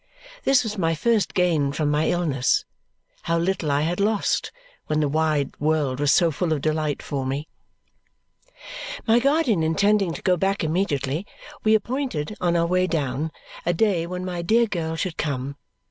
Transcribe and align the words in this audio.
This 0.45 0.63
was 0.63 0.79
my 0.79 0.95
first 0.95 1.35
gain 1.35 1.71
from 1.71 1.91
my 1.91 2.07
illness. 2.09 2.65
How 3.21 3.37
little 3.37 3.69
I 3.69 3.81
had 3.81 3.99
lost, 3.99 4.51
when 4.87 4.99
the 4.99 5.07
wide 5.07 5.53
world 5.59 5.99
was 5.99 6.11
so 6.11 6.31
full 6.31 6.53
of 6.53 6.61
delight 6.61 7.03
for 7.03 7.23
me. 7.23 7.47
My 9.05 9.19
guardian 9.19 9.61
intending 9.61 10.11
to 10.13 10.23
go 10.23 10.35
back 10.37 10.63
immediately, 10.63 11.27
we 11.63 11.75
appointed, 11.75 12.35
on 12.41 12.55
our 12.55 12.65
way 12.65 12.87
down, 12.87 13.31
a 13.63 13.73
day 13.75 14.07
when 14.07 14.25
my 14.25 14.41
dear 14.41 14.65
girl 14.65 14.95
should 14.95 15.17
come. 15.17 15.55